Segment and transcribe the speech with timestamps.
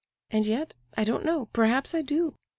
[0.31, 2.33] And yet, I don't know—perhaps I do.